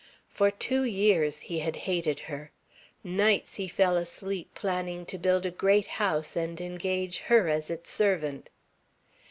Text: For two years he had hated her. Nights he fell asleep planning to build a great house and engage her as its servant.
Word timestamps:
For 0.29 0.49
two 0.49 0.83
years 0.83 1.41
he 1.41 1.59
had 1.59 1.75
hated 1.85 2.21
her. 2.21 2.49
Nights 3.03 3.57
he 3.57 3.67
fell 3.67 3.95
asleep 3.97 4.49
planning 4.55 5.05
to 5.05 5.19
build 5.19 5.45
a 5.45 5.51
great 5.51 5.85
house 6.01 6.35
and 6.35 6.59
engage 6.59 7.19
her 7.19 7.47
as 7.47 7.69
its 7.69 7.91
servant. 7.91 8.49